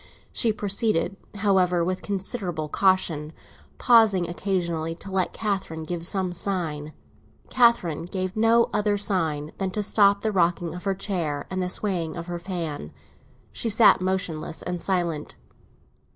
She 0.33 0.51
proceeded, 0.51 1.15
however, 1.35 1.83
with 1.85 2.01
considerable 2.01 2.67
caution, 2.69 3.33
pausing 3.77 4.27
occasionally 4.27 4.95
to 4.95 5.11
let 5.11 5.31
Catherine 5.31 5.83
give 5.83 6.07
some 6.07 6.33
sign. 6.33 6.93
Catherine 7.51 8.05
gave 8.05 8.35
no 8.35 8.71
other 8.73 8.97
sign 8.97 9.51
than 9.59 9.69
to 9.69 9.83
stop 9.83 10.21
the 10.21 10.31
rocking 10.31 10.73
of 10.73 10.85
her 10.85 10.95
chair 10.95 11.45
and 11.51 11.61
the 11.61 11.69
swaying 11.69 12.17
of 12.17 12.25
her 12.25 12.39
fan; 12.39 12.91
she 13.51 13.69
sat 13.69 14.01
motionless 14.01 14.63
and 14.63 14.81
silent. 14.81 15.35